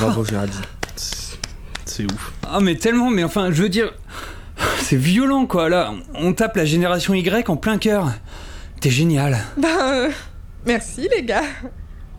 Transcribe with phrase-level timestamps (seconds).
[0.00, 0.60] Bravo Géraldine.
[0.96, 2.32] C'est- ouf.
[2.48, 3.92] Ah mais tellement, mais enfin, je veux dire,
[4.80, 5.68] c'est violent quoi.
[5.68, 8.12] Là, on tape la génération Y en plein cœur.
[8.80, 9.38] T'es génial.
[9.56, 10.10] Ben, euh,
[10.66, 11.42] merci les gars.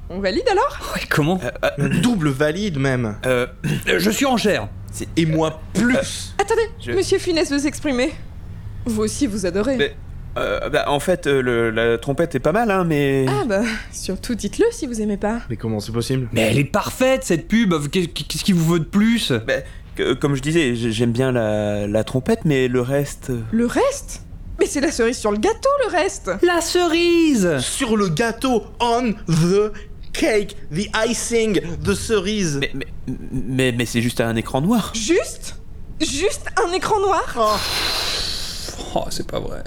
[0.09, 0.80] On valide alors?
[0.95, 1.39] Ouais, comment?
[2.02, 3.17] Double valide même.
[3.25, 3.45] Euh,
[3.88, 4.67] Euh, Je suis en chair.
[5.16, 6.34] Et moi plus.
[6.39, 8.14] Attendez, Je- Monsieur Funès veut s'exprimer.
[8.86, 9.75] Vous aussi, vous adorez.
[9.78, 9.95] Mais-
[10.38, 13.25] euh, bah, en fait, euh, le- la trompette est pas mal, hein, mais.
[13.30, 15.39] Ah bah, surtout dites-le si vous aimez pas.
[15.49, 16.27] Mais comment c'est possible?
[16.33, 17.73] Mais elle est parfaite cette pub.
[17.89, 19.31] Qu'est- Qu'est-ce qu'il vous veut de plus?
[19.31, 19.53] Bah,
[19.95, 23.29] que- comme je disais, j'ai- j'aime bien la, la trompette, mais le reste.
[23.31, 24.21] euh, Le reste?
[24.59, 29.13] Mais c'est la cerise sur le gâteau, le reste La cerise Sur le gâteau, on
[29.27, 29.72] the
[30.13, 32.57] cake, the icing, the cerise.
[32.61, 32.88] Mais, mais,
[33.31, 34.91] mais, mais c'est juste un écran noir.
[34.95, 35.57] Juste?
[36.01, 37.23] Juste un écran noir?
[37.39, 37.55] Oh,
[38.95, 39.61] Oh, c'est pas vrai.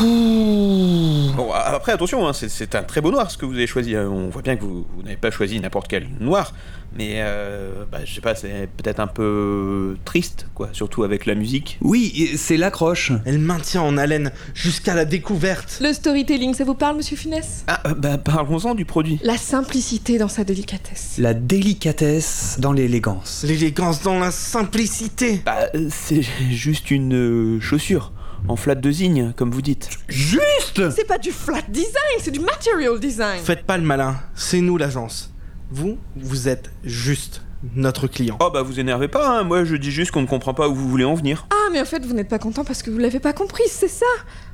[0.00, 3.94] Bon, après, attention, hein, c'est- un très beau noir ce que vous avez choisi.
[3.96, 4.08] hein.
[4.10, 6.52] On voit bien que vous, vous n'avez pas choisi n'importe quel noir,
[6.96, 11.34] mais euh, bah, je sais pas, c'est peut-être un peu triste, quoi, surtout avec la
[11.34, 11.78] musique.
[11.80, 13.12] Oui, c'est l'accroche.
[13.24, 15.78] Elle maintient en haleine jusqu'à la découverte.
[15.82, 17.64] Le storytelling, ça vous parle, Monsieur Funès?
[17.66, 19.18] Ah, euh, bah parlons-en du produit.
[19.22, 21.14] La simplicité dans sa délicatesse.
[21.18, 23.44] La délicatesse dans l'élégance.
[23.46, 25.42] L'élégance dans la simplicité.
[25.44, 28.12] Bah, euh, c'est juste une euh, chaussure,
[28.48, 29.88] en flat de zygne, comme vous dites.
[30.08, 33.40] Juste C'est pas du flat design, c'est du material design.
[33.42, 35.32] Faites pas le malin, c'est nous l'agence.
[35.70, 37.42] Vous, vous êtes juste
[37.74, 38.36] notre client.
[38.40, 39.42] Oh bah vous énervez pas, hein.
[39.42, 41.46] moi je dis juste qu'on ne comprend pas où vous voulez en venir.
[41.50, 43.88] Ah, mais en fait, vous n'êtes pas content parce que vous l'avez pas compris, c'est
[43.88, 44.06] ça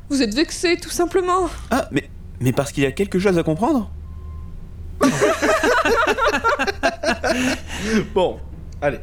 [0.09, 1.51] Vous êtes vexé, tout simplement.
[1.71, 2.09] Ah, mais,
[2.41, 3.91] mais parce qu'il y a quelque chose à comprendre?
[8.15, 8.39] Bon,
[8.81, 9.01] allez.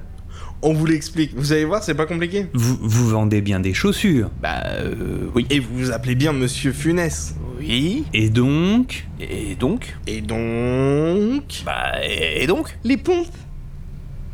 [0.62, 1.34] On vous l'explique.
[1.36, 2.48] Vous allez voir, c'est pas compliqué.
[2.54, 4.30] vous, vous vendez bien des chaussures.
[4.42, 5.46] Bah euh, oui.
[5.50, 7.36] Et vous vous appelez bien Monsieur Funès.
[7.60, 11.44] Oui, Et donc et donc Et donc...
[11.66, 13.28] Bah et donc Les pompes.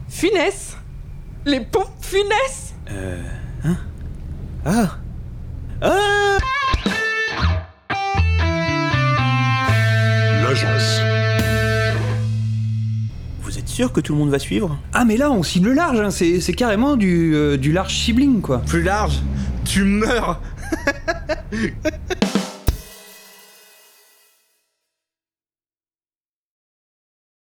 [0.09, 0.78] Funès.
[1.46, 2.74] Les pompes Funès.
[2.91, 3.22] Euh...
[3.64, 3.78] Hein
[4.66, 4.97] Ah
[5.81, 6.38] Ah
[10.44, 11.04] L'agence.
[13.75, 16.09] Sûr que tout le monde va suivre Ah mais là on cible large, hein.
[16.09, 18.59] c'est c'est carrément du, euh, du large sibling quoi.
[18.59, 19.19] Plus large,
[19.66, 20.40] tu meurs